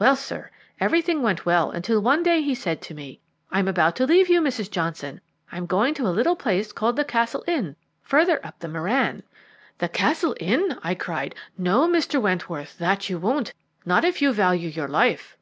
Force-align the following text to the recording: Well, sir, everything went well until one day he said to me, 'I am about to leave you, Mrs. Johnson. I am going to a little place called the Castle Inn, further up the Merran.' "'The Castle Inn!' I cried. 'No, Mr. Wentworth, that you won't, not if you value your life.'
Well, 0.00 0.16
sir, 0.16 0.50
everything 0.80 1.22
went 1.22 1.46
well 1.46 1.70
until 1.70 2.02
one 2.02 2.24
day 2.24 2.42
he 2.42 2.52
said 2.56 2.82
to 2.82 2.94
me, 2.94 3.20
'I 3.52 3.58
am 3.60 3.68
about 3.68 3.94
to 3.94 4.06
leave 4.08 4.28
you, 4.28 4.40
Mrs. 4.40 4.68
Johnson. 4.68 5.20
I 5.52 5.56
am 5.56 5.66
going 5.66 5.94
to 5.94 6.06
a 6.08 6.10
little 6.10 6.34
place 6.34 6.72
called 6.72 6.96
the 6.96 7.04
Castle 7.04 7.44
Inn, 7.46 7.76
further 8.02 8.44
up 8.44 8.58
the 8.58 8.66
Merran.' 8.66 9.22
"'The 9.78 9.90
Castle 9.90 10.34
Inn!' 10.40 10.76
I 10.82 10.96
cried. 10.96 11.36
'No, 11.56 11.86
Mr. 11.86 12.20
Wentworth, 12.20 12.76
that 12.78 13.08
you 13.08 13.18
won't, 13.18 13.54
not 13.86 14.04
if 14.04 14.20
you 14.20 14.32
value 14.32 14.68
your 14.68 14.88
life.' 14.88 15.36